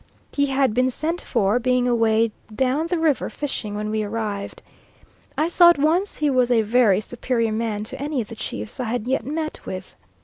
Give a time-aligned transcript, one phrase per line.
[0.31, 4.63] He had been sent for, being away down the river fishing when we arrived.
[5.37, 8.79] I saw at once he was a very superior man to any of the chiefs
[8.79, 9.93] I had yet met with.